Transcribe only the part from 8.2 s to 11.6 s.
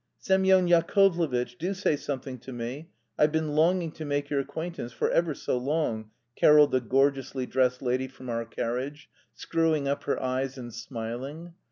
our carriage, screwing up her eyes and smiling.